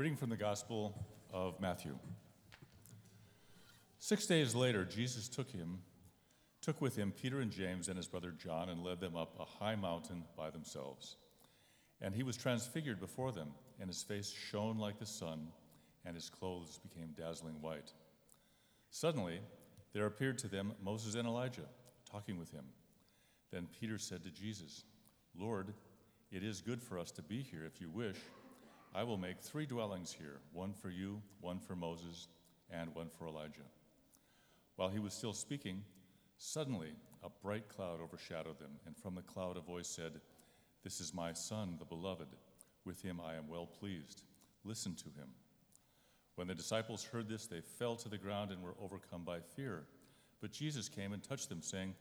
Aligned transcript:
Reading 0.00 0.16
from 0.16 0.30
the 0.30 0.36
Gospel 0.38 0.94
of 1.30 1.60
Matthew. 1.60 1.94
Six 3.98 4.24
days 4.24 4.54
later, 4.54 4.86
Jesus 4.86 5.28
took 5.28 5.50
him, 5.50 5.80
took 6.62 6.80
with 6.80 6.96
him 6.96 7.12
Peter 7.12 7.40
and 7.40 7.50
James 7.50 7.86
and 7.86 7.98
his 7.98 8.08
brother 8.08 8.30
John, 8.30 8.70
and 8.70 8.82
led 8.82 8.98
them 8.98 9.14
up 9.14 9.36
a 9.38 9.44
high 9.44 9.76
mountain 9.76 10.24
by 10.38 10.48
themselves. 10.48 11.16
And 12.00 12.14
he 12.14 12.22
was 12.22 12.38
transfigured 12.38 12.98
before 12.98 13.30
them, 13.30 13.48
and 13.78 13.88
his 13.90 14.02
face 14.02 14.30
shone 14.30 14.78
like 14.78 14.98
the 14.98 15.04
sun, 15.04 15.48
and 16.06 16.14
his 16.14 16.30
clothes 16.30 16.78
became 16.78 17.10
dazzling 17.14 17.60
white. 17.60 17.92
Suddenly, 18.88 19.40
there 19.92 20.06
appeared 20.06 20.38
to 20.38 20.48
them 20.48 20.72
Moses 20.82 21.14
and 21.14 21.28
Elijah, 21.28 21.68
talking 22.10 22.38
with 22.38 22.50
him. 22.52 22.64
Then 23.52 23.68
Peter 23.78 23.98
said 23.98 24.22
to 24.22 24.30
Jesus, 24.30 24.84
Lord, 25.38 25.74
it 26.32 26.42
is 26.42 26.62
good 26.62 26.82
for 26.82 26.98
us 26.98 27.10
to 27.10 27.22
be 27.22 27.42
here. 27.42 27.66
If 27.66 27.82
you 27.82 27.90
wish, 27.90 28.16
I 28.94 29.04
will 29.04 29.16
make 29.16 29.40
three 29.40 29.66
dwellings 29.66 30.12
here 30.12 30.40
one 30.52 30.72
for 30.72 30.90
you, 30.90 31.22
one 31.40 31.60
for 31.60 31.76
Moses, 31.76 32.28
and 32.70 32.94
one 32.94 33.08
for 33.08 33.26
Elijah. 33.26 33.68
While 34.76 34.88
he 34.88 34.98
was 34.98 35.14
still 35.14 35.32
speaking, 35.32 35.84
suddenly 36.38 36.90
a 37.22 37.28
bright 37.42 37.68
cloud 37.68 38.00
overshadowed 38.00 38.58
them, 38.58 38.72
and 38.86 38.96
from 38.96 39.14
the 39.14 39.22
cloud 39.22 39.56
a 39.56 39.60
voice 39.60 39.88
said, 39.88 40.20
This 40.82 41.00
is 41.00 41.14
my 41.14 41.32
Son, 41.32 41.76
the 41.78 41.84
beloved. 41.84 42.28
With 42.84 43.02
him 43.02 43.20
I 43.24 43.34
am 43.34 43.48
well 43.48 43.66
pleased. 43.66 44.22
Listen 44.64 44.94
to 44.96 45.04
him. 45.04 45.28
When 46.34 46.48
the 46.48 46.54
disciples 46.54 47.04
heard 47.04 47.28
this, 47.28 47.46
they 47.46 47.60
fell 47.60 47.96
to 47.96 48.08
the 48.08 48.18
ground 48.18 48.50
and 48.50 48.62
were 48.62 48.74
overcome 48.82 49.24
by 49.24 49.40
fear. 49.40 49.84
But 50.40 50.52
Jesus 50.52 50.88
came 50.88 51.12
and 51.12 51.22
touched 51.22 51.48
them, 51.48 51.62
saying, 51.62 51.94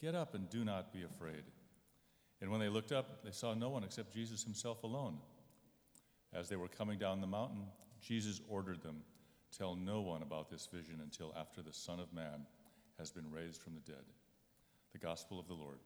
Get 0.00 0.14
up 0.14 0.34
and 0.34 0.48
do 0.50 0.64
not 0.64 0.92
be 0.92 1.02
afraid. 1.02 1.44
And 2.40 2.50
when 2.50 2.60
they 2.60 2.68
looked 2.68 2.92
up, 2.92 3.24
they 3.24 3.30
saw 3.30 3.54
no 3.54 3.70
one 3.70 3.84
except 3.84 4.12
Jesus 4.12 4.44
himself 4.44 4.82
alone. 4.82 5.18
As 6.32 6.48
they 6.48 6.56
were 6.56 6.68
coming 6.68 6.98
down 6.98 7.20
the 7.20 7.26
mountain, 7.26 7.64
Jesus 8.00 8.40
ordered 8.48 8.82
them 8.82 9.02
Tell 9.56 9.74
no 9.74 10.00
one 10.00 10.22
about 10.22 10.48
this 10.48 10.68
vision 10.72 11.00
until 11.02 11.34
after 11.36 11.60
the 11.60 11.72
Son 11.72 11.98
of 11.98 12.12
Man 12.12 12.46
has 12.98 13.10
been 13.10 13.30
raised 13.30 13.60
from 13.60 13.74
the 13.74 13.80
dead. 13.80 14.04
The 14.92 14.98
Gospel 14.98 15.40
of 15.40 15.48
the 15.48 15.54
Lord. 15.54 15.78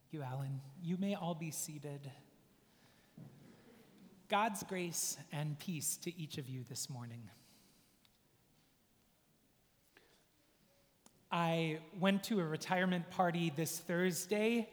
Thank 0.00 0.12
you, 0.12 0.22
Alan. 0.22 0.60
You 0.82 0.96
may 0.96 1.14
all 1.14 1.34
be 1.34 1.50
seated. 1.50 2.10
God's 4.30 4.62
grace 4.62 5.18
and 5.32 5.58
peace 5.58 5.96
to 5.98 6.18
each 6.18 6.38
of 6.38 6.48
you 6.48 6.64
this 6.68 6.88
morning. 6.88 7.28
I 11.30 11.80
went 12.00 12.24
to 12.24 12.40
a 12.40 12.44
retirement 12.44 13.10
party 13.10 13.52
this 13.54 13.78
Thursday 13.78 14.70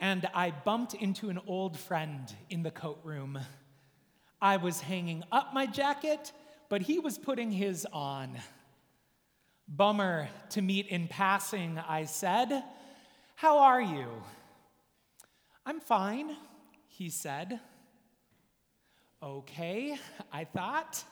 and 0.00 0.28
I 0.34 0.50
bumped 0.50 0.94
into 0.94 1.28
an 1.28 1.40
old 1.46 1.78
friend 1.78 2.32
in 2.50 2.62
the 2.62 2.70
coat 2.70 3.00
room. 3.02 3.38
I 4.40 4.56
was 4.56 4.80
hanging 4.80 5.24
up 5.32 5.52
my 5.52 5.66
jacket, 5.66 6.32
but 6.68 6.82
he 6.82 6.98
was 6.98 7.18
putting 7.18 7.50
his 7.50 7.86
on. 7.92 8.38
Bummer 9.66 10.28
to 10.50 10.62
meet 10.62 10.86
in 10.86 11.08
passing, 11.08 11.78
I 11.78 12.04
said. 12.04 12.62
How 13.34 13.58
are 13.58 13.82
you? 13.82 14.06
I'm 15.66 15.80
fine, 15.80 16.36
he 16.86 17.10
said. 17.10 17.60
Okay, 19.22 19.98
I 20.32 20.44
thought. 20.44 21.02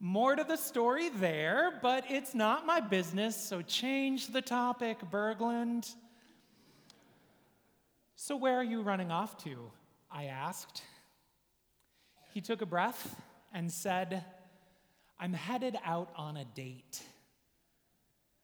More 0.00 0.34
to 0.34 0.44
the 0.44 0.56
story 0.56 1.10
there, 1.10 1.78
but 1.80 2.04
it's 2.10 2.34
not 2.34 2.66
my 2.66 2.80
business, 2.80 3.36
so 3.36 3.62
change 3.62 4.28
the 4.28 4.42
topic, 4.42 4.98
Berglund. 5.10 5.94
So, 8.16 8.36
where 8.36 8.56
are 8.56 8.64
you 8.64 8.82
running 8.82 9.10
off 9.10 9.42
to? 9.44 9.70
I 10.10 10.26
asked. 10.26 10.82
He 12.32 12.40
took 12.40 12.62
a 12.62 12.66
breath 12.66 13.20
and 13.52 13.70
said, 13.70 14.24
I'm 15.18 15.32
headed 15.32 15.76
out 15.84 16.10
on 16.16 16.36
a 16.36 16.44
date. 16.44 17.02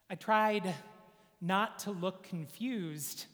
I 0.09 0.17
tried 0.17 0.75
not 1.41 1.81
to 1.81 1.93
look 1.93 2.25
confused. 2.25 3.27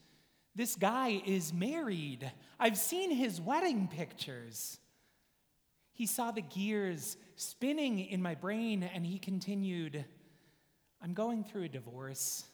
This 0.55 0.77
guy 0.77 1.23
is 1.27 1.53
married. 1.53 2.31
I've 2.61 2.79
seen 2.79 3.11
his 3.11 3.41
wedding 3.41 3.89
pictures. 3.89 4.79
He 5.93 6.07
saw 6.07 6.31
the 6.31 6.43
gears 6.43 7.17
spinning 7.37 7.99
in 7.99 8.23
my 8.23 8.35
brain 8.35 8.83
and 8.83 9.07
he 9.07 9.19
continued, 9.19 10.05
I'm 11.03 11.15
going 11.15 11.45
through 11.45 11.65
a 11.65 11.69
divorce. 11.69 12.45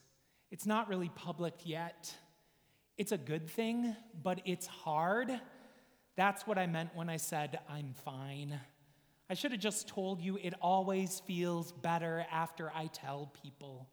It's 0.50 0.66
not 0.66 0.88
really 0.88 1.10
public 1.15 1.54
yet. 1.65 2.15
It's 2.98 3.12
a 3.12 3.19
good 3.19 3.48
thing, 3.48 3.97
but 4.22 4.41
it's 4.44 4.66
hard. 4.66 5.30
That's 6.16 6.47
what 6.47 6.58
I 6.58 6.66
meant 6.66 6.91
when 6.94 7.08
I 7.08 7.16
said, 7.16 7.58
I'm 7.69 7.94
fine. 8.04 8.60
I 9.30 9.34
should 9.34 9.53
have 9.53 9.60
just 9.60 9.88
told 9.88 10.20
you 10.20 10.38
it 10.42 10.53
always 10.60 11.20
feels 11.20 11.72
better 11.72 12.26
after 12.30 12.70
I 12.75 12.88
tell 12.88 13.32
people. 13.42 13.88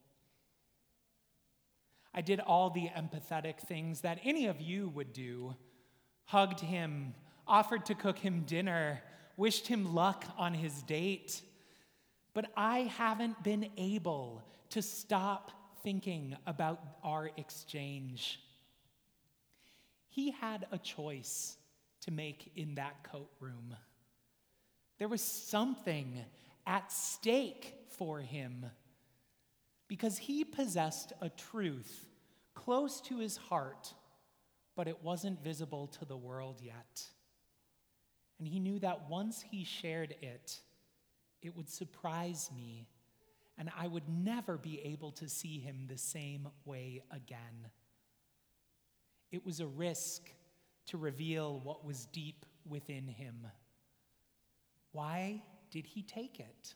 I 2.14 2.22
did 2.22 2.40
all 2.42 2.70
the 2.70 2.90
empathetic 2.90 3.60
things 3.60 4.02
that 4.02 4.20
any 4.24 4.48
of 4.48 4.60
you 4.60 4.90
would 4.90 5.14
do 5.14 5.56
hugged 6.26 6.60
him, 6.60 7.14
offered 7.48 7.86
to 7.86 7.96
cook 7.96 8.20
him 8.20 8.44
dinner, 8.46 9.02
wished 9.38 9.68
him 9.68 9.96
luck 9.96 10.26
on 10.38 10.54
his 10.54 10.84
date. 10.84 11.42
But 12.34 12.52
I 12.58 12.80
haven't 12.98 13.42
been 13.44 13.70
able 13.78 14.44
to 14.72 14.82
stop 14.82 15.52
thinking 15.84 16.36
about 16.46 16.82
our 17.04 17.32
exchange. 17.38 18.42
He 20.20 20.32
had 20.32 20.68
a 20.74 20.78
choice 20.78 21.56
to 22.02 22.12
make 22.12 22.52
in 22.58 22.76
that 22.76 23.06
coat 23.06 23.30
room. 23.40 23.74
There 24.98 25.08
was 25.08 25.22
something 25.22 26.14
at 26.68 26.92
stake 26.92 27.74
for 27.98 28.20
him 28.20 28.66
because 29.88 30.18
he 30.18 30.44
possessed 30.44 31.14
a 31.22 31.30
truth 31.30 32.06
close 32.54 33.00
to 33.04 33.20
his 33.20 33.38
heart, 33.38 33.94
but 34.76 34.90
it 34.90 35.02
wasn't 35.02 35.42
visible 35.42 35.88
to 35.88 36.04
the 36.04 36.18
world 36.18 36.60
yet. 36.62 37.06
And 38.40 38.46
he 38.46 38.60
knew 38.60 38.78
that 38.80 39.10
once 39.10 39.42
he 39.42 39.64
shared 39.64 40.18
it, 40.22 40.60
it 41.42 41.56
would 41.56 41.70
surprise 41.70 42.50
me, 42.54 42.90
and 43.58 43.72
I 43.74 43.88
would 43.88 44.10
never 44.10 44.58
be 44.58 44.82
able 44.82 45.14
to 45.14 45.30
see 45.30 45.60
him 45.60 45.86
the 45.88 45.98
same 45.98 46.50
way 46.66 47.04
again. 47.10 47.70
It 49.32 49.46
was 49.46 49.60
a 49.60 49.68
risk 49.68 50.30
to 50.88 50.98
reveal 50.98 51.60
what 51.64 51.86
was 51.86 52.06
deep 52.08 52.46
within 52.68 53.08
him. 53.08 53.48
Why 54.92 55.44
did 55.72 55.86
he 55.86 56.02
take 56.02 56.40
it? 56.40 56.76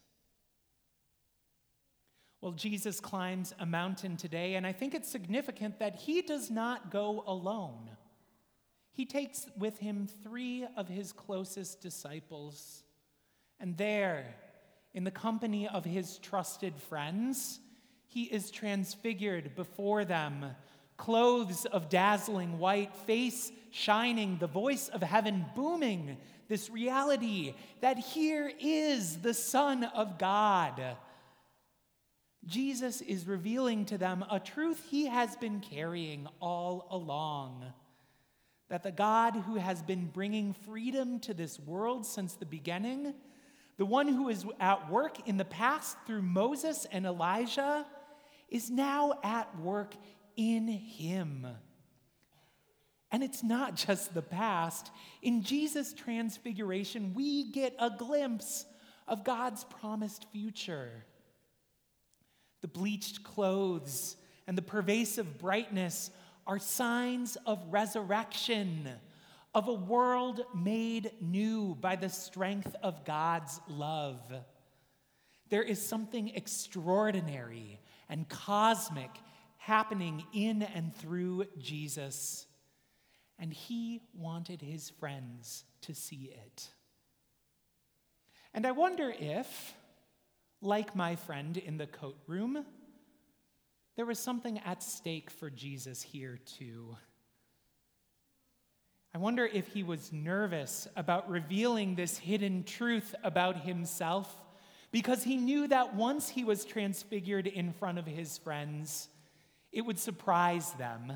Well, 2.41 2.51
Jesus 2.51 2.99
climbs 2.99 3.53
a 3.57 3.65
mountain 3.65 4.17
today, 4.17 4.55
and 4.55 4.67
I 4.67 4.73
think 4.73 4.93
it's 4.93 5.09
significant 5.09 5.79
that 5.79 5.95
he 5.95 6.21
does 6.21 6.51
not 6.51 6.91
go 6.91 7.23
alone. 7.25 7.89
He 8.91 9.05
takes 9.05 9.47
with 9.57 9.79
him 9.79 10.07
three 10.21 10.67
of 10.75 10.87
his 10.87 11.13
closest 11.13 11.81
disciples, 11.81 12.83
and 13.59 13.77
there, 13.77 14.35
in 14.93 15.05
the 15.05 15.09
company 15.09 15.67
of 15.67 15.85
his 15.85 16.19
trusted 16.19 16.75
friends, 16.75 17.59
he 18.07 18.23
is 18.23 18.51
transfigured 18.51 19.55
before 19.55 20.05
them 20.05 20.45
clothes 21.03 21.65
of 21.65 21.89
dazzling 21.89 22.59
white, 22.59 22.95
face 22.95 23.51
shining, 23.71 24.37
the 24.37 24.47
voice 24.47 24.87
of 24.87 25.03
heaven 25.03 25.45
booming, 25.53 26.15
this 26.47 26.69
reality 26.69 27.53
that 27.81 27.97
here 27.97 28.49
is 28.57 29.17
the 29.17 29.33
Son 29.33 29.83
of 29.83 30.17
God. 30.17 30.81
Jesus 32.45 33.01
is 33.01 33.27
revealing 33.27 33.83
to 33.85 33.97
them 33.97 34.23
a 34.31 34.39
truth 34.39 34.81
he 34.89 35.07
has 35.07 35.35
been 35.35 35.59
carrying 35.59 36.25
all 36.39 36.87
along 36.89 37.65
that 38.69 38.83
the 38.83 38.91
God 38.91 39.35
who 39.35 39.55
has 39.55 39.81
been 39.81 40.07
bringing 40.07 40.53
freedom 40.53 41.19
to 41.19 41.33
this 41.33 41.59
world 41.59 42.05
since 42.05 42.35
the 42.35 42.45
beginning, 42.45 43.13
the 43.77 43.85
one 43.85 44.07
who 44.07 44.29
is 44.29 44.45
at 44.57 44.89
work 44.89 45.27
in 45.27 45.35
the 45.35 45.43
past 45.43 45.97
through 46.07 46.21
Moses 46.21 46.87
and 46.93 47.05
Elijah, 47.05 47.85
is 48.47 48.69
now 48.69 49.19
at 49.21 49.59
work 49.59 49.95
in 50.35 50.67
Him. 50.67 51.47
And 53.11 53.23
it's 53.23 53.43
not 53.43 53.75
just 53.75 54.13
the 54.13 54.23
past. 54.23 54.89
In 55.21 55.43
Jesus' 55.43 55.93
transfiguration, 55.93 57.13
we 57.13 57.51
get 57.51 57.75
a 57.79 57.91
glimpse 57.91 58.65
of 59.07 59.23
God's 59.23 59.63
promised 59.65 60.25
future. 60.31 61.05
The 62.61 62.67
bleached 62.67 63.23
clothes 63.23 64.15
and 64.47 64.57
the 64.57 64.63
pervasive 64.63 65.37
brightness 65.37 66.09
are 66.47 66.59
signs 66.59 67.37
of 67.45 67.63
resurrection, 67.69 68.89
of 69.53 69.67
a 69.67 69.73
world 69.73 70.41
made 70.55 71.11
new 71.21 71.75
by 71.75 71.95
the 71.95 72.09
strength 72.09 72.75
of 72.81 73.05
God's 73.05 73.61
love. 73.67 74.19
There 75.49 75.61
is 75.61 75.85
something 75.85 76.29
extraordinary 76.29 77.79
and 78.09 78.27
cosmic 78.27 79.11
happening 79.65 80.25
in 80.33 80.61
and 80.61 80.93
through 80.95 81.45
Jesus. 81.57 82.47
and 83.39 83.53
he 83.53 84.01
wanted 84.13 84.61
his 84.61 84.89
friends 84.89 85.63
to 85.81 85.93
see 85.93 86.33
it. 86.33 86.69
And 88.53 88.65
I 88.65 88.71
wonder 88.71 89.13
if, 89.19 89.73
like 90.61 90.95
my 90.95 91.15
friend 91.15 91.57
in 91.57 91.77
the 91.77 91.87
coat 91.87 92.17
room, 92.27 92.65
there 93.95 94.05
was 94.05 94.19
something 94.19 94.59
at 94.59 94.81
stake 94.81 95.29
for 95.29 95.49
Jesus 95.49 96.01
here 96.01 96.39
too. 96.57 96.95
I 99.15 99.17
wonder 99.17 99.45
if 99.45 99.67
he 99.67 99.83
was 99.83 100.11
nervous 100.11 100.87
about 100.95 101.29
revealing 101.29 101.95
this 101.95 102.17
hidden 102.17 102.63
truth 102.63 103.13
about 103.23 103.57
himself 103.57 104.41
because 104.91 105.23
he 105.23 105.37
knew 105.37 105.67
that 105.67 105.95
once 105.95 106.29
he 106.29 106.43
was 106.43 106.65
transfigured 106.65 107.45
in 107.45 107.73
front 107.73 107.97
of 107.99 108.05
his 108.05 108.37
friends, 108.37 109.09
it 109.73 109.81
would 109.81 109.99
surprise 109.99 110.71
them 110.73 111.11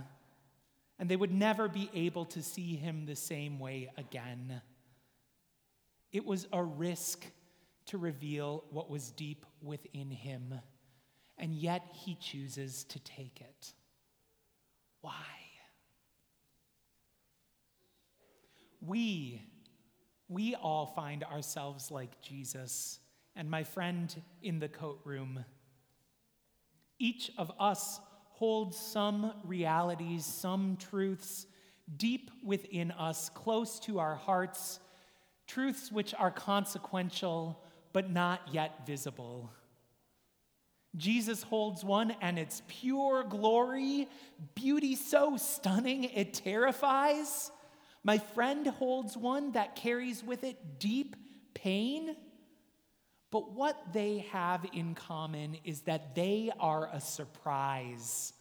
and 0.99 1.07
they 1.07 1.15
would 1.15 1.31
never 1.31 1.67
be 1.67 1.89
able 1.93 2.25
to 2.25 2.41
see 2.41 2.75
him 2.75 3.05
the 3.05 3.15
same 3.15 3.59
way 3.59 3.89
again. 3.97 4.61
It 6.11 6.25
was 6.25 6.47
a 6.51 6.63
risk 6.63 7.25
to 7.87 7.97
reveal 7.97 8.63
what 8.71 8.89
was 8.89 9.11
deep 9.11 9.45
within 9.61 10.09
him, 10.09 10.55
and 11.37 11.53
yet 11.53 11.83
he 11.91 12.15
chooses 12.15 12.83
to 12.85 12.99
take 12.99 13.39
it. 13.41 13.73
Why? 15.01 15.13
We, 18.81 19.43
we 20.27 20.55
all 20.55 20.93
find 20.95 21.23
ourselves 21.23 21.91
like 21.91 22.21
Jesus 22.21 22.99
and 23.35 23.49
my 23.51 23.63
friend 23.63 24.13
in 24.41 24.59
the 24.59 24.67
coat 24.67 24.99
room. 25.03 25.45
Each 26.97 27.31
of 27.37 27.51
us 27.59 27.99
holds 28.37 28.77
some 28.77 29.33
realities, 29.43 30.25
some 30.25 30.77
truths 30.77 31.47
deep 31.95 32.29
within 32.43 32.91
us, 32.91 33.29
close 33.29 33.79
to 33.79 33.99
our 33.99 34.15
hearts, 34.15 34.79
truths 35.47 35.91
which 35.91 36.13
are 36.13 36.31
consequential 36.31 37.63
but 37.93 38.11
not 38.11 38.41
yet 38.51 38.85
visible. 38.85 39.49
Jesus 40.95 41.43
holds 41.43 41.83
one, 41.83 42.15
and 42.21 42.37
it's 42.37 42.61
pure 42.67 43.23
glory, 43.23 44.07
beauty 44.55 44.95
so 44.95 45.37
stunning 45.37 46.05
it 46.05 46.33
terrifies. 46.33 47.51
My 48.03 48.17
friend 48.17 48.67
holds 48.67 49.17
one 49.17 49.51
that 49.53 49.75
carries 49.75 50.23
with 50.23 50.43
it 50.43 50.79
deep 50.79 51.15
pain. 51.53 52.15
But 53.29 53.51
what 53.51 53.93
they 53.93 54.25
have 54.31 54.65
in 54.73 54.95
common 54.95 55.57
is 55.63 55.81
that 55.81 56.15
they 56.15 56.51
are 56.59 56.89
a 56.91 57.01
surprise. 57.01 58.33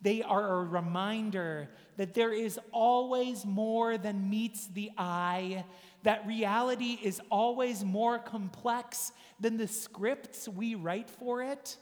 They 0.00 0.22
are 0.22 0.60
a 0.60 0.64
reminder 0.64 1.70
that 1.96 2.12
there 2.12 2.32
is 2.32 2.58
always 2.72 3.46
more 3.46 3.96
than 3.96 4.28
meets 4.28 4.66
the 4.66 4.90
eye, 4.98 5.64
that 6.02 6.26
reality 6.26 6.98
is 7.00 7.20
always 7.30 7.84
more 7.84 8.18
complex 8.18 9.12
than 9.38 9.56
the 9.56 9.68
scripts 9.68 10.48
we 10.48 10.74
write 10.74 11.08
for 11.08 11.42
it, 11.42 11.76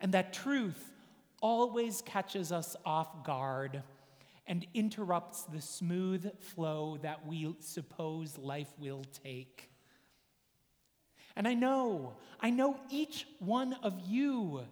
and 0.00 0.12
that 0.12 0.32
truth 0.32 0.92
always 1.40 2.02
catches 2.02 2.52
us 2.52 2.76
off 2.86 3.24
guard 3.24 3.82
and 4.46 4.64
interrupts 4.74 5.42
the 5.42 5.60
smooth 5.60 6.30
flow 6.38 6.98
that 7.02 7.26
we 7.26 7.52
suppose 7.58 8.38
life 8.38 8.72
will 8.78 9.04
take. 9.24 9.71
And 11.36 11.48
I 11.48 11.54
know, 11.54 12.14
I 12.40 12.50
know 12.50 12.78
each 12.90 13.26
one 13.38 13.74
of 13.82 14.00
you 14.06 14.62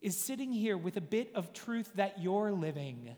is 0.00 0.16
sitting 0.16 0.52
here 0.52 0.76
with 0.76 0.96
a 0.96 1.02
bit 1.02 1.32
of 1.34 1.52
truth 1.52 1.90
that 1.96 2.20
you're 2.20 2.52
living. 2.52 3.16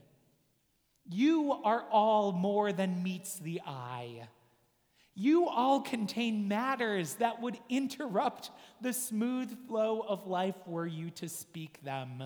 You 1.09 1.53
are 1.65 1.85
all 1.91 2.33
more 2.33 2.73
than 2.73 3.03
meets 3.03 3.39
the 3.39 3.61
eye. 3.67 4.29
You 5.15 5.49
all 5.49 5.81
contain 5.81 6.49
matters 6.49 7.15
that 7.15 7.43
would 7.43 7.59
interrupt 7.69 8.51
the 8.81 8.93
smooth 8.93 9.55
flow 9.69 10.01
of 10.01 10.27
life 10.27 10.57
were 10.67 10.87
you 10.87 11.11
to 11.11 11.29
speak 11.29 11.83
them. 11.83 12.25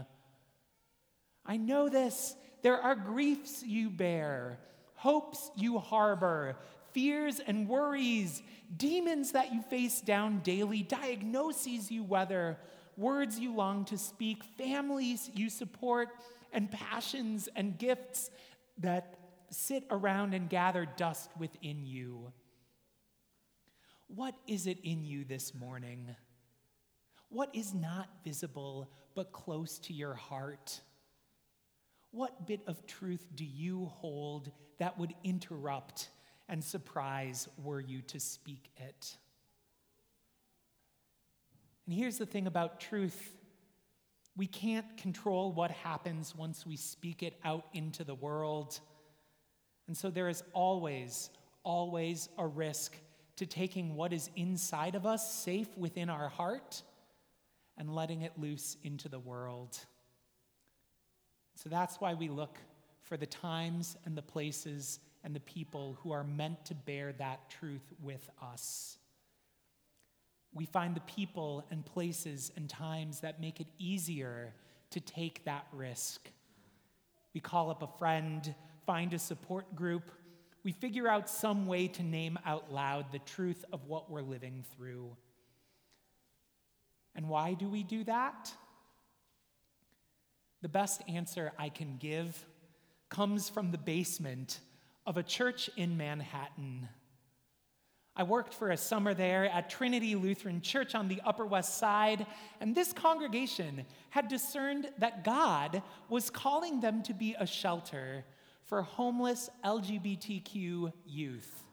I 1.46 1.56
know 1.56 1.88
this 1.88 2.36
there 2.62 2.80
are 2.80 2.94
griefs 2.94 3.62
you 3.62 3.90
bear, 3.90 4.58
hopes 4.94 5.50
you 5.56 5.78
harbor, 5.78 6.56
fears 6.94 7.40
and 7.44 7.68
worries, 7.68 8.42
demons 8.74 9.32
that 9.32 9.52
you 9.52 9.60
face 9.62 10.00
down 10.00 10.38
daily, 10.40 10.82
diagnoses 10.82 11.90
you 11.90 12.02
weather, 12.02 12.56
words 12.96 13.38
you 13.38 13.52
long 13.52 13.84
to 13.84 13.98
speak, 13.98 14.42
families 14.56 15.30
you 15.34 15.50
support, 15.50 16.08
and 16.52 16.70
passions 16.70 17.48
and 17.56 17.76
gifts 17.76 18.30
that 18.78 19.18
sit 19.50 19.84
around 19.90 20.32
and 20.32 20.48
gather 20.48 20.86
dust 20.96 21.28
within 21.38 21.84
you. 21.84 22.32
What 24.06 24.34
is 24.46 24.66
it 24.66 24.78
in 24.84 25.04
you 25.04 25.24
this 25.24 25.52
morning? 25.54 26.14
What 27.28 27.50
is 27.52 27.74
not 27.74 28.08
visible 28.24 28.88
but 29.16 29.32
close 29.32 29.78
to 29.80 29.92
your 29.92 30.14
heart? 30.14 30.80
What 32.12 32.46
bit 32.46 32.60
of 32.68 32.86
truth 32.86 33.26
do 33.34 33.44
you 33.44 33.86
hold 33.86 34.52
that 34.78 34.98
would 34.98 35.14
interrupt 35.24 36.10
and 36.48 36.62
surprise 36.62 37.48
were 37.62 37.80
you 37.80 38.02
to 38.02 38.20
speak 38.20 38.70
it? 38.76 39.16
And 41.86 41.94
here's 41.94 42.18
the 42.18 42.26
thing 42.26 42.46
about 42.46 42.80
truth 42.80 43.36
we 44.36 44.46
can't 44.46 44.96
control 44.96 45.52
what 45.52 45.70
happens 45.70 46.34
once 46.34 46.66
we 46.66 46.76
speak 46.76 47.22
it 47.22 47.38
out 47.44 47.66
into 47.72 48.02
the 48.02 48.16
world. 48.16 48.80
And 49.86 49.96
so 49.96 50.10
there 50.10 50.28
is 50.28 50.42
always, 50.52 51.30
always 51.62 52.28
a 52.36 52.46
risk 52.46 52.96
to 53.36 53.46
taking 53.46 53.94
what 53.94 54.12
is 54.12 54.30
inside 54.34 54.94
of 54.96 55.06
us, 55.06 55.32
safe 55.32 55.68
within 55.76 56.10
our 56.10 56.28
heart, 56.28 56.82
and 57.76 57.94
letting 57.94 58.22
it 58.22 58.32
loose 58.36 58.76
into 58.82 59.08
the 59.08 59.18
world. 59.18 59.78
So 61.56 61.68
that's 61.68 62.00
why 62.00 62.14
we 62.14 62.28
look 62.28 62.58
for 63.02 63.16
the 63.16 63.26
times 63.26 63.96
and 64.04 64.16
the 64.16 64.22
places 64.22 64.98
and 65.24 65.34
the 65.34 65.40
people 65.40 65.98
who 66.02 66.12
are 66.12 66.22
meant 66.22 66.64
to 66.66 66.74
bear 66.74 67.12
that 67.14 67.48
truth 67.48 67.92
with 68.02 68.28
us. 68.42 68.98
We 70.52 70.66
find 70.66 70.94
the 70.94 71.00
people 71.00 71.64
and 71.70 71.84
places 71.84 72.52
and 72.56 72.68
times 72.68 73.20
that 73.20 73.40
make 73.40 73.58
it 73.60 73.66
easier 73.78 74.52
to 74.90 75.00
take 75.00 75.44
that 75.44 75.66
risk. 75.72 76.30
We 77.32 77.40
call 77.40 77.70
up 77.70 77.82
a 77.82 77.98
friend, 77.98 78.54
find 78.86 79.12
a 79.12 79.18
support 79.18 79.74
group. 79.74 80.12
We 80.62 80.72
figure 80.72 81.08
out 81.08 81.28
some 81.28 81.66
way 81.66 81.88
to 81.88 82.02
name 82.02 82.38
out 82.46 82.72
loud 82.72 83.10
the 83.10 83.18
truth 83.18 83.64
of 83.72 83.86
what 83.86 84.10
we're 84.10 84.22
living 84.22 84.64
through. 84.76 85.16
And 87.16 87.28
why 87.28 87.54
do 87.54 87.68
we 87.68 87.82
do 87.82 88.04
that? 88.04 88.52
The 90.62 90.68
best 90.68 91.02
answer 91.08 91.52
I 91.58 91.68
can 91.68 91.96
give 91.98 92.44
comes 93.08 93.48
from 93.48 93.70
the 93.70 93.78
basement 93.78 94.60
of 95.06 95.16
a 95.16 95.22
church 95.22 95.70
in 95.76 95.96
Manhattan. 95.96 96.88
I 98.16 98.22
worked 98.22 98.54
for 98.54 98.70
a 98.70 98.76
summer 98.76 99.12
there 99.12 99.46
at 99.46 99.68
Trinity 99.68 100.14
Lutheran 100.14 100.60
Church 100.60 100.94
on 100.94 101.08
the 101.08 101.20
Upper 101.24 101.44
West 101.44 101.78
Side, 101.78 102.26
and 102.60 102.74
this 102.74 102.92
congregation 102.92 103.84
had 104.10 104.28
discerned 104.28 104.88
that 104.98 105.24
God 105.24 105.82
was 106.08 106.30
calling 106.30 106.80
them 106.80 107.02
to 107.02 107.12
be 107.12 107.34
a 107.38 107.46
shelter 107.46 108.24
for 108.62 108.82
homeless 108.82 109.50
LGBTQ 109.64 110.92
youth. 111.04 111.64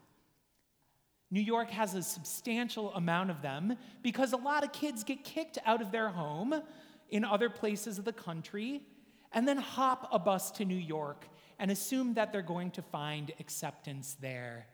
New 1.30 1.42
York 1.42 1.70
has 1.70 1.94
a 1.94 2.04
substantial 2.04 2.92
amount 2.96 3.30
of 3.30 3.42
them 3.42 3.78
because 4.02 4.34
a 4.34 4.38
lot 4.38 4.66
of 4.66 4.74
kids 4.74 5.04
get 5.04 5.24
kicked 5.24 5.58
out 5.66 5.82
of 5.82 5.92
their 5.92 6.10
home 6.10 6.62
in 7.10 7.24
other 7.24 7.50
places 7.50 7.98
of 7.98 8.04
the 8.04 8.12
country 8.12 8.82
and 9.32 9.48
then 9.48 9.58
hop 9.58 10.10
a 10.12 10.20
bus 10.20 10.52
to 10.52 10.66
New 10.66 10.76
York 10.76 11.26
and 11.62 11.70
assume 11.70 12.16
that 12.16 12.34
they're 12.34 12.42
going 12.42 12.72
to 12.72 12.82
find 12.82 13.32
acceptance 13.40 14.18
there. 14.20 14.66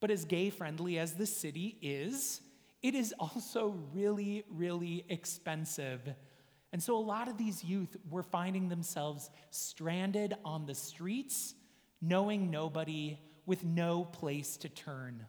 But 0.00 0.12
as 0.12 0.24
gay 0.24 0.50
friendly 0.50 1.00
as 1.00 1.14
the 1.14 1.26
city 1.26 1.76
is, 1.82 2.40
it 2.80 2.94
is 2.94 3.12
also 3.18 3.74
really, 3.92 4.44
really 4.48 5.04
expensive. 5.08 6.00
And 6.72 6.80
so 6.80 6.96
a 6.96 7.00
lot 7.00 7.26
of 7.26 7.38
these 7.38 7.64
youth 7.64 7.96
were 8.08 8.22
finding 8.22 8.68
themselves 8.68 9.30
stranded 9.50 10.34
on 10.44 10.64
the 10.64 10.76
streets, 10.76 11.54
knowing 12.00 12.48
nobody, 12.48 13.18
with 13.44 13.64
no 13.64 14.04
place 14.04 14.56
to 14.58 14.68
turn. 14.68 15.26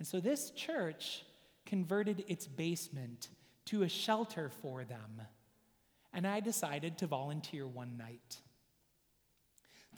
And 0.00 0.06
so 0.06 0.18
this 0.18 0.50
church 0.50 1.24
converted 1.64 2.24
its 2.26 2.48
basement 2.48 3.28
to 3.66 3.84
a 3.84 3.88
shelter 3.88 4.50
for 4.50 4.82
them. 4.82 5.22
And 6.12 6.26
I 6.26 6.40
decided 6.40 6.98
to 6.98 7.06
volunteer 7.06 7.64
one 7.64 7.96
night. 7.96 8.38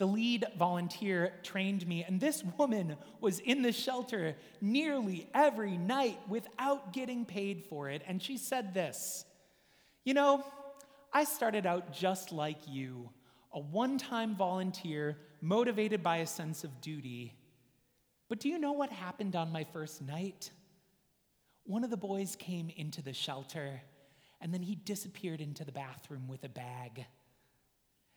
The 0.00 0.06
lead 0.06 0.46
volunteer 0.58 1.34
trained 1.42 1.86
me, 1.86 2.04
and 2.04 2.18
this 2.18 2.42
woman 2.56 2.96
was 3.20 3.38
in 3.40 3.60
the 3.60 3.70
shelter 3.70 4.34
nearly 4.62 5.28
every 5.34 5.76
night 5.76 6.18
without 6.26 6.94
getting 6.94 7.26
paid 7.26 7.64
for 7.68 7.90
it. 7.90 8.00
And 8.06 8.22
she 8.22 8.38
said 8.38 8.72
this 8.72 9.26
You 10.02 10.14
know, 10.14 10.42
I 11.12 11.24
started 11.24 11.66
out 11.66 11.92
just 11.92 12.32
like 12.32 12.56
you, 12.66 13.10
a 13.52 13.60
one 13.60 13.98
time 13.98 14.36
volunteer 14.36 15.18
motivated 15.42 16.02
by 16.02 16.16
a 16.16 16.26
sense 16.26 16.64
of 16.64 16.80
duty. 16.80 17.34
But 18.30 18.40
do 18.40 18.48
you 18.48 18.58
know 18.58 18.72
what 18.72 18.90
happened 18.90 19.36
on 19.36 19.52
my 19.52 19.64
first 19.64 20.00
night? 20.00 20.50
One 21.64 21.84
of 21.84 21.90
the 21.90 21.98
boys 21.98 22.36
came 22.36 22.70
into 22.74 23.02
the 23.02 23.12
shelter 23.12 23.82
and 24.40 24.54
then 24.54 24.62
he 24.62 24.76
disappeared 24.76 25.42
into 25.42 25.62
the 25.62 25.72
bathroom 25.72 26.26
with 26.26 26.42
a 26.44 26.48
bag. 26.48 27.04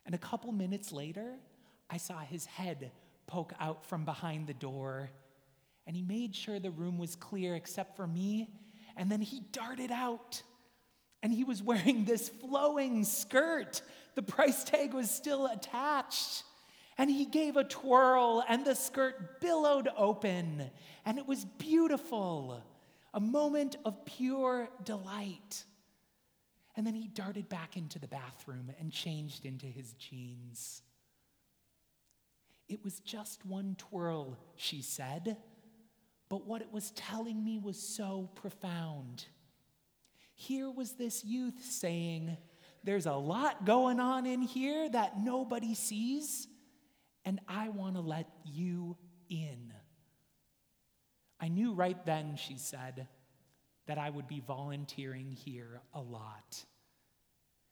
And 0.05 0.15
a 0.15 0.19
couple 0.19 0.53
minutes 0.53 0.93
later, 0.93 1.35
I 1.93 1.97
saw 1.97 2.17
his 2.21 2.47
head 2.47 2.89
poke 3.27 3.53
out 3.59 3.85
from 3.85 4.03
behind 4.03 4.47
the 4.47 4.55
door. 4.55 5.11
And 5.85 5.95
he 5.95 6.01
made 6.01 6.33
sure 6.33 6.57
the 6.57 6.71
room 6.71 6.97
was 6.97 7.15
clear 7.15 7.53
except 7.53 7.95
for 7.95 8.07
me. 8.07 8.49
And 8.97 9.11
then 9.11 9.21
he 9.21 9.41
darted 9.51 9.91
out. 9.91 10.41
And 11.21 11.31
he 11.31 11.43
was 11.43 11.61
wearing 11.71 12.05
this 12.05 12.29
flowing 12.29 13.03
skirt. 13.03 13.83
The 14.15 14.23
price 14.23 14.63
tag 14.63 14.95
was 14.95 15.11
still 15.11 15.45
attached. 15.45 16.41
And 16.97 17.11
he 17.11 17.25
gave 17.25 17.57
a 17.57 17.63
twirl, 17.63 18.43
and 18.47 18.65
the 18.65 18.75
skirt 18.75 19.39
billowed 19.39 19.87
open. 19.95 20.71
And 21.05 21.19
it 21.19 21.27
was 21.27 21.45
beautiful, 21.45 22.63
a 23.13 23.19
moment 23.19 23.75
of 23.85 24.03
pure 24.03 24.67
delight. 24.83 25.63
And 26.75 26.87
then 26.87 26.95
he 26.95 27.07
darted 27.07 27.49
back 27.49 27.77
into 27.77 27.99
the 27.99 28.07
bathroom 28.07 28.71
and 28.79 28.91
changed 28.91 29.45
into 29.45 29.67
his 29.67 29.93
jeans. 29.93 30.81
It 32.69 32.83
was 32.83 32.99
just 33.01 33.45
one 33.45 33.75
twirl, 33.77 34.37
she 34.55 34.81
said, 34.81 35.37
but 36.29 36.47
what 36.47 36.61
it 36.61 36.71
was 36.71 36.91
telling 36.91 37.43
me 37.43 37.59
was 37.59 37.77
so 37.77 38.29
profound. 38.35 39.25
Here 40.33 40.69
was 40.69 40.93
this 40.93 41.23
youth 41.23 41.63
saying, 41.63 42.37
There's 42.83 43.05
a 43.05 43.13
lot 43.13 43.65
going 43.65 43.99
on 43.99 44.25
in 44.25 44.41
here 44.41 44.89
that 44.89 45.21
nobody 45.21 45.75
sees, 45.75 46.47
and 47.23 47.39
I 47.47 47.69
want 47.69 47.95
to 47.95 48.01
let 48.01 48.27
you 48.45 48.97
in. 49.29 49.73
I 51.39 51.49
knew 51.49 51.73
right 51.73 52.03
then, 52.05 52.35
she 52.35 52.57
said, 52.57 53.07
that 53.85 53.97
I 53.97 54.09
would 54.09 54.27
be 54.27 54.39
volunteering 54.39 55.31
here 55.31 55.81
a 55.93 56.01
lot. 56.01 56.63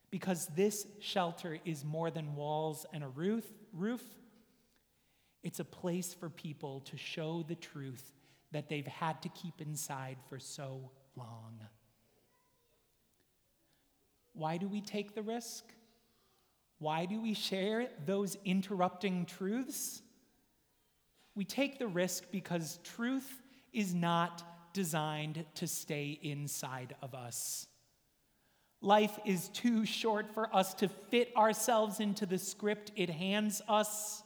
Because 0.10 0.48
this 0.48 0.86
shelter 1.00 1.58
is 1.64 1.86
more 1.86 2.12
than 2.12 2.36
walls 2.36 2.86
and 2.94 3.04
a 3.04 3.08
roof, 3.08 3.46
roof. 3.72 4.04
It's 5.44 5.60
a 5.60 5.66
place 5.66 6.14
for 6.14 6.30
people 6.30 6.82
to 6.82 6.98
show 6.98 7.44
the 7.48 7.56
truth 7.56 8.14
that 8.52 8.70
they've 8.70 8.86
had 8.86 9.22
to 9.24 9.30
keep 9.30 9.62
inside 9.62 10.18
for 10.30 10.40
so 10.40 10.92
long. 11.16 11.60
Why 14.34 14.58
do 14.58 14.68
we 14.68 14.82
take 14.82 15.16
the 15.16 15.22
risk? 15.22 15.66
Why 16.80 17.06
do 17.06 17.22
we 17.22 17.34
share 17.34 17.90
those 18.06 18.38
interrupting 18.46 19.26
truths? 19.26 20.02
We 21.36 21.46
take 21.46 21.80
the 21.80 21.88
risk 21.88 22.26
because 22.32 22.80
truth 22.84 23.42
is 23.74 23.94
not 23.94 24.44
designed 24.74 25.46
to 25.56 25.68
stay 25.68 26.20
inside 26.22 26.96
of 27.02 27.14
us. 27.14 27.68
Life 28.82 29.20
is 29.26 29.50
too 29.50 29.86
short 29.86 30.34
for 30.34 30.54
us 30.56 30.74
to 30.76 30.88
fit 30.88 31.32
ourselves 31.38 32.00
into 32.00 32.26
the 32.26 32.40
script 32.40 32.92
it 32.96 33.10
hands 33.10 33.62
us. 33.68 34.24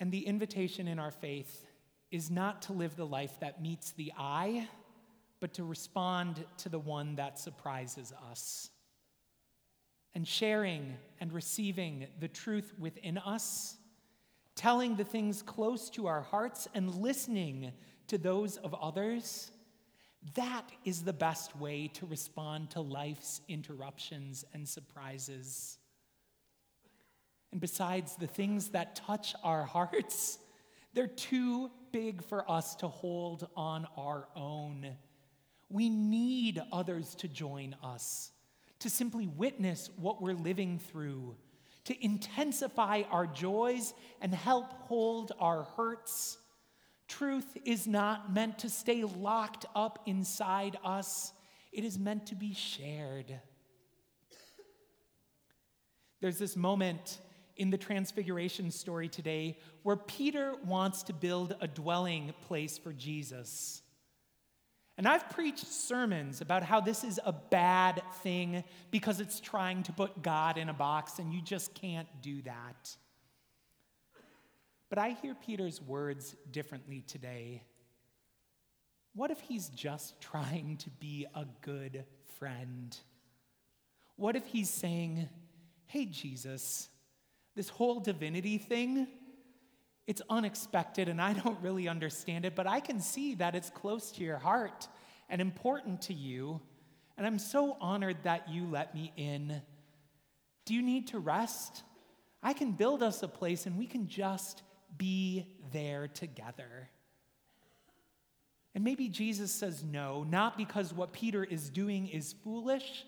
And 0.00 0.12
the 0.12 0.26
invitation 0.26 0.88
in 0.88 0.98
our 0.98 1.10
faith 1.10 1.66
is 2.10 2.30
not 2.30 2.62
to 2.62 2.72
live 2.72 2.96
the 2.96 3.06
life 3.06 3.40
that 3.40 3.60
meets 3.60 3.92
the 3.92 4.12
eye, 4.16 4.68
but 5.40 5.54
to 5.54 5.64
respond 5.64 6.44
to 6.58 6.68
the 6.68 6.78
one 6.78 7.16
that 7.16 7.38
surprises 7.38 8.12
us. 8.30 8.70
And 10.14 10.26
sharing 10.26 10.96
and 11.20 11.32
receiving 11.32 12.06
the 12.18 12.28
truth 12.28 12.72
within 12.78 13.18
us 13.18 13.76
telling 14.58 14.96
the 14.96 15.04
things 15.04 15.40
close 15.40 15.88
to 15.88 16.08
our 16.08 16.20
hearts 16.20 16.66
and 16.74 16.92
listening 16.96 17.70
to 18.08 18.18
those 18.18 18.56
of 18.56 18.74
others, 18.74 19.52
that 20.34 20.68
is 20.84 21.04
the 21.04 21.12
best 21.12 21.56
way 21.56 21.86
to 21.86 22.04
respond 22.06 22.68
to 22.68 22.80
life's 22.80 23.40
interruptions 23.46 24.44
and 24.52 24.68
surprises. 24.68 25.77
And 27.52 27.60
besides, 27.60 28.16
the 28.16 28.26
things 28.26 28.70
that 28.70 28.96
touch 28.96 29.34
our 29.42 29.64
hearts, 29.64 30.38
they're 30.92 31.06
too 31.06 31.70
big 31.92 32.22
for 32.22 32.50
us 32.50 32.74
to 32.76 32.88
hold 32.88 33.48
on 33.56 33.86
our 33.96 34.28
own. 34.36 34.96
We 35.68 35.88
need 35.88 36.60
others 36.72 37.14
to 37.16 37.28
join 37.28 37.74
us, 37.82 38.32
to 38.80 38.90
simply 38.90 39.26
witness 39.26 39.90
what 39.96 40.22
we're 40.22 40.34
living 40.34 40.78
through 40.78 41.36
to 41.88 42.04
intensify 42.04 43.00
our 43.10 43.26
joys 43.26 43.94
and 44.20 44.34
help 44.34 44.70
hold 44.88 45.32
our 45.40 45.62
hurts. 45.74 46.36
Truth 47.08 47.56
is 47.64 47.86
not 47.86 48.30
meant 48.30 48.58
to 48.58 48.68
stay 48.68 49.04
locked 49.04 49.64
up 49.74 49.98
inside 50.04 50.76
us, 50.84 51.32
it 51.72 51.84
is 51.84 51.98
meant 51.98 52.26
to 52.26 52.34
be 52.34 52.52
shared. 52.52 53.40
There's 56.20 56.38
this 56.38 56.56
moment 56.56 57.20
in 57.58 57.70
the 57.70 57.76
Transfiguration 57.76 58.70
story 58.70 59.08
today 59.08 59.58
where 59.82 59.96
Peter 59.96 60.54
wants 60.64 61.02
to 61.04 61.12
build 61.12 61.56
a 61.60 61.66
dwelling 61.68 62.32
place 62.46 62.78
for 62.78 62.92
Jesus. 62.92 63.82
And 64.96 65.06
I've 65.06 65.28
preached 65.30 65.66
sermons 65.66 66.40
about 66.40 66.62
how 66.62 66.80
this 66.80 67.04
is 67.04 67.20
a 67.24 67.32
bad 67.32 68.02
thing 68.22 68.64
because 68.90 69.20
it's 69.20 69.38
trying 69.38 69.82
to 69.84 69.92
put 69.92 70.22
God 70.22 70.58
in 70.58 70.68
a 70.68 70.74
box, 70.74 71.18
and 71.20 71.32
you 71.32 71.40
just 71.40 71.72
can't 71.74 72.08
do 72.20 72.42
that. 72.42 72.96
But 74.88 74.98
I 74.98 75.10
hear 75.22 75.34
Peter's 75.34 75.80
words 75.80 76.34
differently 76.50 77.04
today. 77.06 77.62
What 79.14 79.30
if 79.30 79.40
he's 79.40 79.68
just 79.68 80.20
trying 80.20 80.78
to 80.78 80.90
be 80.90 81.26
a 81.34 81.44
good 81.60 82.04
friend? 82.38 82.96
What 84.16 84.34
if 84.34 84.46
he's 84.46 84.70
saying, 84.70 85.28
Hey, 85.86 86.04
Jesus, 86.04 86.88
this 87.58 87.68
whole 87.68 87.98
divinity 87.98 88.56
thing, 88.56 89.08
it's 90.06 90.22
unexpected 90.30 91.08
and 91.08 91.20
I 91.20 91.32
don't 91.44 91.60
really 91.60 91.88
understand 91.88 92.44
it, 92.44 92.54
but 92.54 92.68
I 92.68 92.78
can 92.78 93.00
see 93.00 93.34
that 93.34 93.56
it's 93.56 93.68
close 93.68 94.12
to 94.12 94.22
your 94.22 94.38
heart 94.38 94.86
and 95.28 95.40
important 95.40 96.02
to 96.02 96.14
you. 96.14 96.60
And 97.16 97.26
I'm 97.26 97.40
so 97.40 97.76
honored 97.80 98.18
that 98.22 98.48
you 98.48 98.64
let 98.70 98.94
me 98.94 99.12
in. 99.16 99.60
Do 100.66 100.74
you 100.74 100.82
need 100.82 101.08
to 101.08 101.18
rest? 101.18 101.82
I 102.44 102.52
can 102.52 102.70
build 102.70 103.02
us 103.02 103.24
a 103.24 103.28
place 103.28 103.66
and 103.66 103.76
we 103.76 103.86
can 103.86 104.06
just 104.06 104.62
be 104.96 105.44
there 105.72 106.06
together. 106.06 106.88
And 108.72 108.84
maybe 108.84 109.08
Jesus 109.08 109.50
says 109.50 109.82
no, 109.82 110.22
not 110.22 110.56
because 110.56 110.94
what 110.94 111.12
Peter 111.12 111.42
is 111.42 111.70
doing 111.70 112.06
is 112.06 112.36
foolish, 112.44 113.04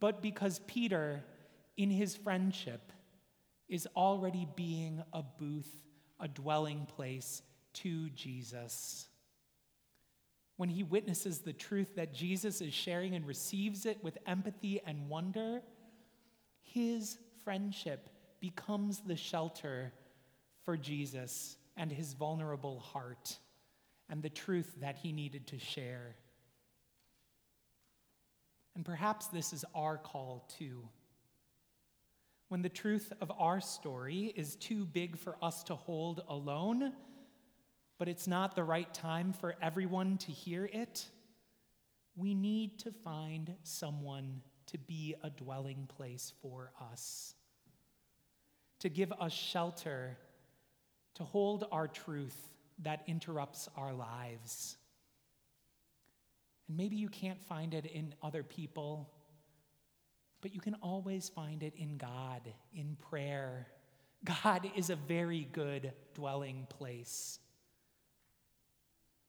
but 0.00 0.22
because 0.22 0.62
Peter, 0.66 1.22
in 1.76 1.90
his 1.90 2.16
friendship, 2.16 2.90
is 3.70 3.88
already 3.96 4.46
being 4.56 5.02
a 5.12 5.22
booth, 5.22 5.72
a 6.18 6.28
dwelling 6.28 6.86
place 6.86 7.40
to 7.72 8.10
Jesus. 8.10 9.06
When 10.56 10.68
he 10.68 10.82
witnesses 10.82 11.38
the 11.38 11.52
truth 11.52 11.94
that 11.94 12.12
Jesus 12.12 12.60
is 12.60 12.74
sharing 12.74 13.14
and 13.14 13.26
receives 13.26 13.86
it 13.86 14.02
with 14.02 14.18
empathy 14.26 14.82
and 14.84 15.08
wonder, 15.08 15.62
his 16.60 17.16
friendship 17.44 18.10
becomes 18.40 19.00
the 19.00 19.16
shelter 19.16 19.92
for 20.64 20.76
Jesus 20.76 21.56
and 21.76 21.90
his 21.90 22.12
vulnerable 22.12 22.80
heart 22.80 23.38
and 24.10 24.20
the 24.20 24.28
truth 24.28 24.74
that 24.80 24.96
he 24.96 25.12
needed 25.12 25.46
to 25.46 25.58
share. 25.58 26.16
And 28.74 28.84
perhaps 28.84 29.28
this 29.28 29.52
is 29.52 29.64
our 29.74 29.96
call 29.96 30.48
too 30.58 30.82
when 32.50 32.62
the 32.62 32.68
truth 32.68 33.12
of 33.20 33.30
our 33.38 33.60
story 33.60 34.32
is 34.34 34.56
too 34.56 34.84
big 34.84 35.16
for 35.16 35.36
us 35.40 35.62
to 35.62 35.76
hold 35.76 36.20
alone, 36.28 36.92
but 37.96 38.08
it's 38.08 38.26
not 38.26 38.56
the 38.56 38.64
right 38.64 38.92
time 38.92 39.32
for 39.32 39.54
everyone 39.62 40.18
to 40.18 40.32
hear 40.32 40.68
it, 40.72 41.06
we 42.16 42.34
need 42.34 42.76
to 42.80 42.90
find 42.90 43.54
someone 43.62 44.42
to 44.66 44.78
be 44.78 45.14
a 45.22 45.30
dwelling 45.30 45.88
place 45.96 46.32
for 46.42 46.72
us, 46.92 47.34
to 48.80 48.88
give 48.88 49.12
us 49.12 49.32
shelter, 49.32 50.18
to 51.14 51.22
hold 51.22 51.68
our 51.70 51.86
truth 51.86 52.48
that 52.82 53.04
interrupts 53.06 53.68
our 53.76 53.92
lives. 53.92 54.76
And 56.66 56.76
maybe 56.76 56.96
you 56.96 57.08
can't 57.08 57.40
find 57.44 57.74
it 57.74 57.86
in 57.86 58.12
other 58.24 58.42
people 58.42 59.08
but 60.40 60.54
you 60.54 60.60
can 60.60 60.74
always 60.82 61.28
find 61.28 61.62
it 61.62 61.74
in 61.76 61.96
God, 61.96 62.42
in 62.74 62.96
prayer. 63.10 63.66
God 64.24 64.70
is 64.76 64.90
a 64.90 64.96
very 64.96 65.48
good 65.52 65.92
dwelling 66.14 66.66
place. 66.68 67.38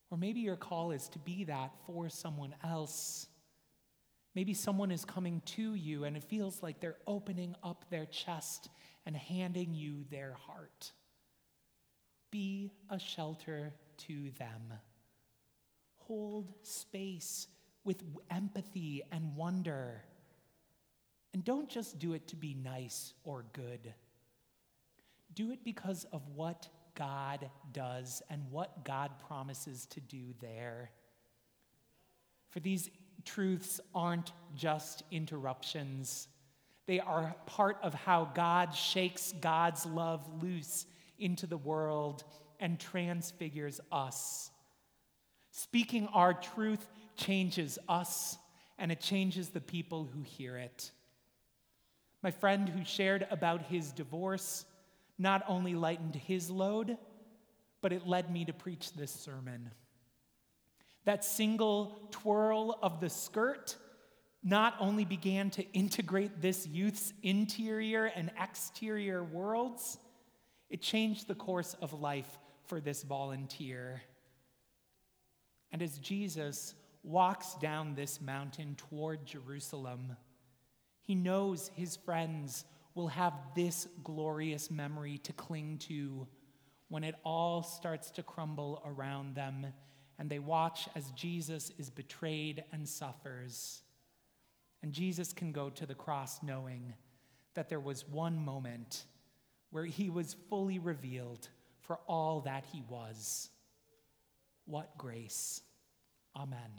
Or 0.09 0.17
maybe 0.17 0.41
your 0.41 0.57
call 0.57 0.91
is 0.91 1.07
to 1.09 1.19
be 1.19 1.45
that 1.45 1.71
for 1.85 2.09
someone 2.09 2.53
else. 2.63 3.27
Maybe 4.35 4.53
someone 4.53 4.91
is 4.91 5.05
coming 5.05 5.41
to 5.45 5.73
you 5.73 6.03
and 6.03 6.15
it 6.15 6.23
feels 6.23 6.61
like 6.61 6.79
they're 6.79 6.97
opening 7.07 7.55
up 7.63 7.85
their 7.89 8.05
chest 8.05 8.69
and 9.05 9.15
handing 9.15 9.73
you 9.73 10.05
their 10.09 10.35
heart. 10.47 10.91
Be 12.29 12.71
a 12.89 12.99
shelter 12.99 13.73
to 13.99 14.31
them. 14.37 14.73
Hold 16.07 16.53
space 16.63 17.47
with 17.83 18.03
empathy 18.29 19.03
and 19.11 19.35
wonder. 19.35 20.03
And 21.33 21.43
don't 21.43 21.69
just 21.69 21.99
do 21.99 22.13
it 22.13 22.27
to 22.27 22.35
be 22.35 22.53
nice 22.53 23.13
or 23.23 23.45
good. 23.53 23.93
Do 25.33 25.51
it 25.51 25.63
because 25.63 26.05
of 26.11 26.21
what 26.35 26.67
God 26.95 27.49
does 27.71 28.21
and 28.29 28.43
what 28.51 28.83
God 28.83 29.11
promises 29.27 29.85
to 29.87 30.01
do 30.01 30.33
there. 30.41 30.91
For 32.49 32.59
these 32.59 32.89
truths 33.23 33.79
aren't 33.95 34.33
just 34.55 35.03
interruptions, 35.09 36.27
they 36.85 36.99
are 36.99 37.35
part 37.45 37.77
of 37.81 37.93
how 37.93 38.25
God 38.25 38.75
shakes 38.75 39.33
God's 39.39 39.85
love 39.85 40.27
loose 40.43 40.85
into 41.17 41.47
the 41.47 41.57
world 41.57 42.23
and 42.59 42.79
transfigures 42.79 43.79
us. 43.91 44.51
Speaking 45.51 46.07
our 46.07 46.33
truth 46.33 46.85
changes 47.15 47.77
us 47.87 48.37
and 48.77 48.91
it 48.91 48.99
changes 48.99 49.49
the 49.49 49.61
people 49.61 50.09
who 50.13 50.21
hear 50.23 50.57
it. 50.57 50.91
My 52.21 52.31
friend 52.31 52.69
who 52.69 52.85
shared 52.85 53.27
about 53.31 53.63
his 53.63 53.91
divorce 53.91 54.65
not 55.17 55.43
only 55.47 55.73
lightened 55.73 56.15
his 56.15 56.49
load, 56.49 56.97
but 57.81 57.91
it 57.91 58.07
led 58.07 58.31
me 58.31 58.45
to 58.45 58.53
preach 58.53 58.93
this 58.93 59.11
sermon. 59.11 59.71
That 61.05 61.23
single 61.25 62.07
twirl 62.11 62.77
of 62.81 62.99
the 62.99 63.09
skirt 63.09 63.75
not 64.43 64.75
only 64.79 65.05
began 65.05 65.49
to 65.51 65.71
integrate 65.71 66.41
this 66.41 66.67
youth's 66.67 67.13
interior 67.23 68.05
and 68.05 68.31
exterior 68.39 69.23
worlds, 69.23 69.97
it 70.69 70.81
changed 70.81 71.27
the 71.27 71.35
course 71.35 71.75
of 71.81 71.93
life 71.93 72.39
for 72.65 72.79
this 72.79 73.03
volunteer. 73.03 74.01
And 75.71 75.81
as 75.81 75.97
Jesus 75.99 76.75
walks 77.03 77.55
down 77.55 77.95
this 77.95 78.21
mountain 78.21 78.75
toward 78.75 79.25
Jerusalem, 79.25 80.15
he 81.11 81.15
knows 81.15 81.71
his 81.75 81.97
friends 81.97 82.63
will 82.95 83.09
have 83.09 83.33
this 83.53 83.85
glorious 84.01 84.71
memory 84.71 85.17
to 85.17 85.33
cling 85.33 85.77
to 85.77 86.25
when 86.87 87.03
it 87.03 87.15
all 87.25 87.63
starts 87.63 88.11
to 88.11 88.23
crumble 88.23 88.81
around 88.85 89.35
them 89.35 89.67
and 90.17 90.29
they 90.29 90.39
watch 90.39 90.87
as 90.95 91.11
Jesus 91.11 91.73
is 91.77 91.89
betrayed 91.89 92.63
and 92.71 92.87
suffers. 92.87 93.81
And 94.83 94.93
Jesus 94.93 95.33
can 95.33 95.51
go 95.51 95.69
to 95.71 95.85
the 95.85 95.95
cross 95.95 96.41
knowing 96.41 96.93
that 97.55 97.67
there 97.67 97.81
was 97.81 98.07
one 98.07 98.37
moment 98.37 99.03
where 99.69 99.83
he 99.83 100.09
was 100.09 100.37
fully 100.49 100.79
revealed 100.79 101.49
for 101.81 101.99
all 102.07 102.39
that 102.45 102.63
he 102.71 102.83
was. 102.87 103.49
What 104.63 104.97
grace! 104.97 105.61
Amen. 106.37 106.71